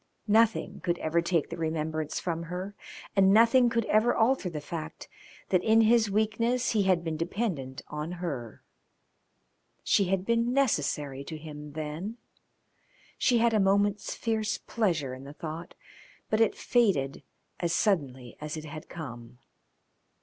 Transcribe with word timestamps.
Nothing 0.27 0.79
could 0.79 0.97
ever 0.97 1.21
take 1.21 1.51
the 1.51 1.57
remembrance 1.57 2.19
from 2.19 2.41
her, 2.45 2.73
and 3.15 3.31
nothing 3.31 3.69
could 3.69 3.85
ever 3.85 4.15
alter 4.15 4.49
the 4.49 4.59
fact 4.59 5.07
that 5.49 5.63
in 5.63 5.81
his 5.81 6.09
weakness 6.09 6.71
he 6.71 6.81
had 6.81 7.03
been 7.03 7.17
dependent 7.17 7.83
on 7.87 8.13
her. 8.13 8.63
She 9.83 10.05
had 10.05 10.25
been 10.25 10.53
necessary 10.53 11.23
to 11.25 11.37
him 11.37 11.73
then. 11.73 12.17
She 13.19 13.37
had 13.37 13.53
a 13.53 13.59
moment's 13.59 14.15
fierce 14.15 14.57
pleasure 14.57 15.13
in 15.13 15.23
the 15.23 15.33
thought, 15.33 15.75
but 16.31 16.41
it 16.41 16.55
faded 16.57 17.21
as 17.59 17.71
suddenly 17.71 18.35
as 18.41 18.57
it 18.57 18.65
had 18.65 18.89
come. 18.89 19.37